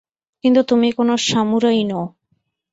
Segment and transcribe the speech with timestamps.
[0.43, 2.05] কিন্তু তুমি কোন সামুরাই নও।